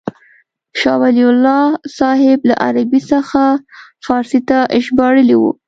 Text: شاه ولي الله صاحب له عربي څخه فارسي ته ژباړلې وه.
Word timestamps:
شاه 0.79 0.97
ولي 1.01 1.23
الله 1.31 1.63
صاحب 1.97 2.39
له 2.49 2.55
عربي 2.65 3.01
څخه 3.11 3.45
فارسي 4.07 4.39
ته 4.49 4.57
ژباړلې 4.85 5.35
وه. 5.41 5.51